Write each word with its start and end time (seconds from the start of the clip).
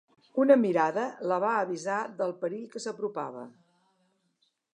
Una 0.43 0.55
mirada 0.61 1.03
la 1.31 1.37
va 1.43 1.51
avisar 1.65 1.99
del 2.23 2.33
perill 2.41 2.67
que 2.73 2.83
s'apropava. 2.87 3.45